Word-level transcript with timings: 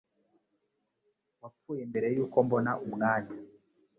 Wapfuye 1.41 1.83
mbere 1.91 2.07
yuko 2.15 2.37
mbona 2.45 2.71
umwanya- 2.85 3.35